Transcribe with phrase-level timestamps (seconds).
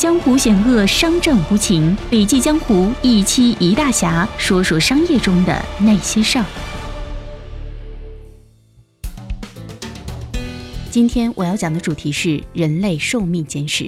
[0.00, 1.94] 江湖险恶，商战无情。
[2.08, 6.44] 笔记江湖一期一大侠，说说商业中的那些事儿。
[10.90, 13.86] 今天我要讲的主题是人类寿命简史。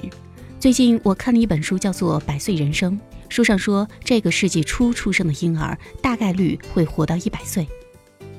[0.59, 2.93] 最近我看了一本书，叫做《百岁人生》。
[3.27, 7.67] 书上说，这个世纪初出生的婴儿大概率会活到一百岁。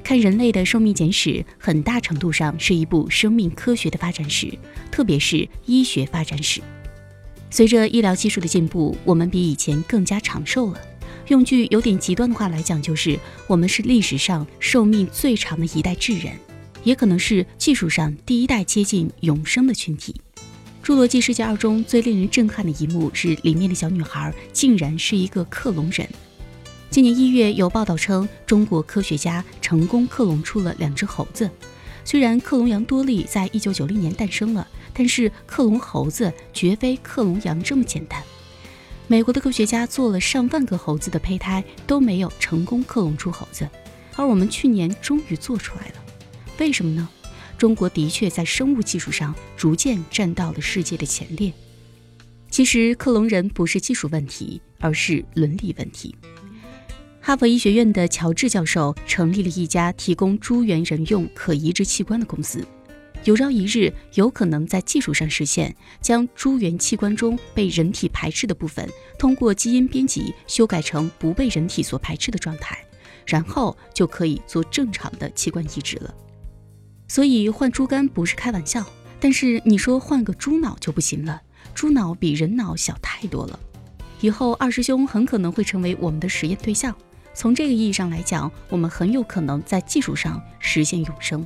[0.05, 4.57] 看人类的寿命简史，很大程度上是一部生命科学的发展史，
[4.93, 6.61] 特别是医学发展史。
[7.55, 10.81] 随着医疗技术的进步，我们比以前更加长寿了。
[11.29, 16.33] 用句有点极端的话来讲，就是我们是历史上寿命最长的一代智人，
[16.83, 20.21] 也可能是技术上第一代接近永生的群体。
[20.85, 26.09] 《侏罗纪世界二》中最令人震撼的一幕是，里面的小女孩竟然是一个克隆人。
[26.91, 31.49] 今年一月，有报道称，中国科学家成功克隆出了两只猴子。
[32.05, 38.23] 虽然克隆羊多利在一九九零年诞生了，但是克隆猴子绝非克隆羊这么简单。
[39.07, 43.69] 美国的科学家做了上万个猴子的胚胎，都没有成功克隆出猴子，
[44.17, 45.95] 而我们去年终于做出来了。
[46.59, 47.07] 为什么呢？
[47.59, 51.53] 中国的确在生物技术上逐渐站到了世界的前列。
[52.51, 56.15] 其实克隆人不是技术问题，而是伦理问题。
[57.21, 62.67] 哈佛医学院的乔治教授成立了一家提供猪源人用可移植器官的公司，
[63.25, 68.87] 有朝一日有可能在技术上实现将猪源器官中被人体排斥的部分，
[69.19, 72.79] 通过基因编辑修改成不被人体所排斥的状态，
[73.27, 76.15] 然后就可以做正常的器官移植了。
[77.09, 78.85] 所以换猪肝不是开玩笑，
[79.19, 81.41] 但是你说换个猪脑就不行了，
[81.75, 83.59] 猪脑比人脑小太多了，
[84.21, 86.95] 以后二师兄很可能会成为我们的实验对象。
[87.33, 91.45] 从这个意义上来讲，我们很有可能在技术上实现永生。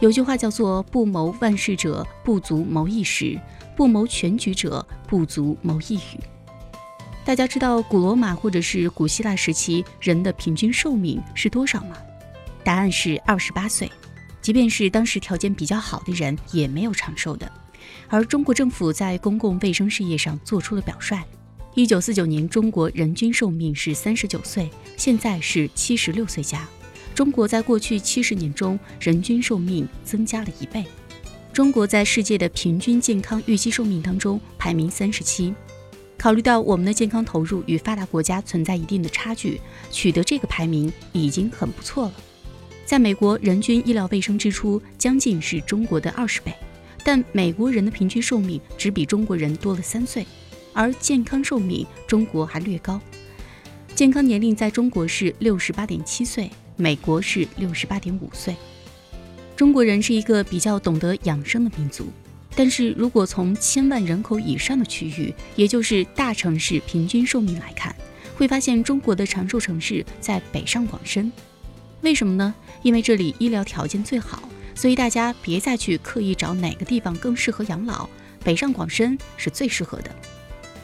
[0.00, 3.40] 有句话叫做“不谋万事者，不足谋一时；
[3.74, 6.20] 不谋全局者，不足谋一语”。
[7.24, 11.96] 大家知道古罗马或者是古希腊时期人的平均寿命是多少吗？
[12.62, 13.90] 答案是二十八岁。
[14.42, 17.50] 即便是当时条件比较好的人，也没有长寿的。
[18.08, 21.20] 而中国政府在公共卫生事业上做出了表率。
[21.74, 26.68] 一九四九年，中国人均寿命是三十九岁，现在是七十六岁加。
[27.16, 30.84] 中国在过去七十年中，人均寿命增加了一倍。
[31.50, 35.54] 中国在世界的平均健康预期寿命当中排名三十七。
[36.18, 39.58] 考虑到我们的健康投入与发达国家存在一定的差距，
[39.90, 42.14] 取得这个排名已经很不错了。
[42.84, 46.52] 在美国，人均医疗卫生支出将近是中国的二十倍，
[47.02, 50.26] 但美国人的平均寿命只比中国人多了三岁。
[50.74, 53.00] 而健康寿命，中国还略高。
[53.94, 58.54] 健康年龄在中国是六十八点七岁，美国是六十八点五岁。
[59.56, 62.12] 中国人是一个比较懂得养生的民族，
[62.54, 67.96] 但是如果从千万人口以上的区域，也就是大城市平均寿命来看，
[68.36, 71.32] 会发现中国的长寿城市在北上广深。
[72.02, 72.54] 为什么呢？
[72.82, 78.06] 因为这里医疗条件最好，所以大家别再去刻意找哪个地方更适合养老，
[78.44, 80.10] 北上广深是最适合的。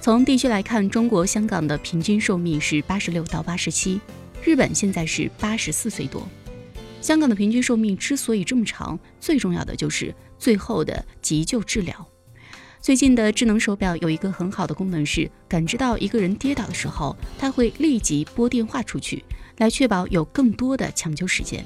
[0.00, 4.00] 从地区来看，中国香港的平均寿命是八十六到八十七，
[4.44, 6.28] 日本现在是八十四岁多。
[7.00, 12.08] 香港的平均寿命之所以这么长，最重要的就是最后的急救治疗。
[12.80, 19.24] 最近的智能手表有一个很好的功能，是感知到一个人跌倒的时候，它会立即拨电话出去，
[19.58, 21.64] 来确保有更多的抢救时间。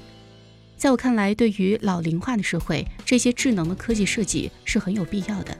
[0.76, 5.56] 在我看来，对于老龄化的社会，这些智能的科技设计是很有必要的。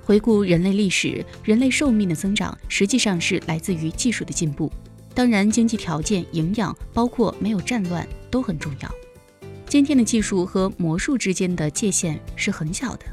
[0.00, 4.70] 回顾人类历史，人类寿命的增长实际上是来自于技术的进步。
[5.14, 8.90] 当然，经济条件、营养，包括没有战乱，都很重要。
[9.68, 13.04] 今天的技术和魔术之间的界限是很小的。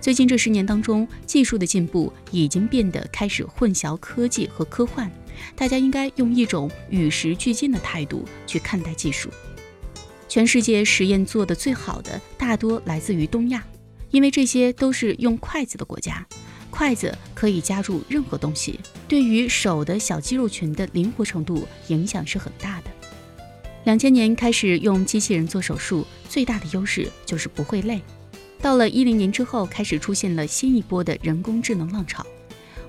[0.00, 5.10] 最近这十年当中，技术的进步已经变得开始混淆科技和科幻。
[5.56, 9.30] 大家应该用一种与时俱进的态度去看待技术。
[10.28, 13.64] 全世界实验做得最好的，大多来自于东亚。
[14.10, 16.26] 因为这些都是用筷子的国家，
[16.70, 22.90] 筷子可以夹住任何东西，对于手的小肌肉群的灵活程度影响是很大的。
[23.84, 28.00] 两千年开始用机器人做手术，最大的优势就是不会累。
[28.60, 32.26] 到了一零年之后，开始出现了新一波的人工智能浪潮。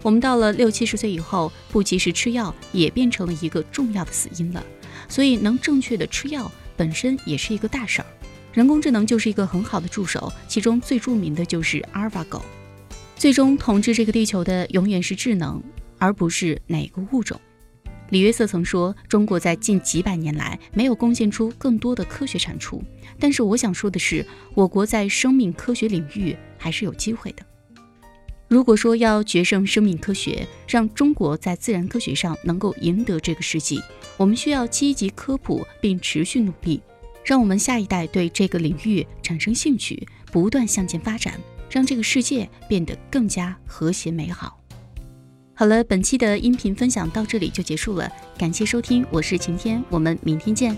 [0.01, 4.63] 我们到了六七十岁以后，不及时吃药也变成了一个重要的死因了。
[5.07, 8.07] 所以能正确的吃药本身也是一个大事儿。
[8.54, 12.42] 人工智能就是一个很好的助手，其中最著名的就是阿尔法狗。
[13.16, 15.62] 最终统治这个地球的永远是智能，
[15.98, 17.40] 而不是哪个物种。
[18.10, 22.84] 李约瑟曾说，中国在近几百年来没有贡献出更多的科学产出，
[23.19, 24.25] 但是我想说的是，
[24.56, 27.46] 我国在生命科学领域还是有机会的。
[28.48, 33.80] 如果说要决胜生命科学，让中国在自然科学上能够赢得这个世纪，
[34.18, 36.81] 我们需要积极科普并持续努力，
[37.24, 41.39] 让我们下一代对这个领域产生兴趣，不断向前发展，
[41.69, 44.60] 让这个世界变得更加和谐美好。
[45.54, 50.75] 好了，本期的音频分享到这里就结束了，感谢收听，我是晴天，我们明天见。